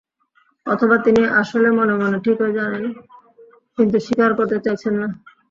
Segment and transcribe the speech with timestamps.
[0.67, 2.83] অথবা তিনি আসলে মনে মনে ঠিকই জানেন,
[3.77, 5.07] কিন্তু স্বীকার করতে চাইছেন না।